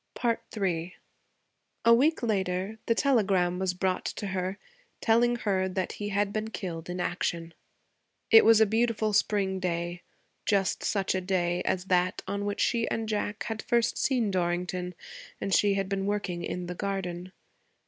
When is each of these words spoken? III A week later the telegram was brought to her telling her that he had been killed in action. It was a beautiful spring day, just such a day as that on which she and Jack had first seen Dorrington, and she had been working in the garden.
III 0.55 0.95
A 1.85 1.93
week 1.93 2.23
later 2.23 2.79
the 2.87 2.95
telegram 2.95 3.59
was 3.59 3.75
brought 3.75 4.03
to 4.05 4.29
her 4.29 4.57
telling 4.99 5.35
her 5.35 5.69
that 5.69 5.91
he 5.91 6.09
had 6.09 6.33
been 6.33 6.49
killed 6.49 6.89
in 6.89 6.99
action. 6.99 7.53
It 8.31 8.43
was 8.43 8.59
a 8.59 8.65
beautiful 8.65 9.13
spring 9.13 9.59
day, 9.59 10.01
just 10.43 10.83
such 10.83 11.13
a 11.13 11.21
day 11.21 11.61
as 11.65 11.85
that 11.85 12.23
on 12.27 12.45
which 12.45 12.61
she 12.61 12.89
and 12.89 13.07
Jack 13.07 13.43
had 13.43 13.61
first 13.61 13.95
seen 13.99 14.31
Dorrington, 14.31 14.95
and 15.39 15.53
she 15.53 15.75
had 15.75 15.87
been 15.87 16.07
working 16.07 16.43
in 16.43 16.65
the 16.65 16.73
garden. 16.73 17.31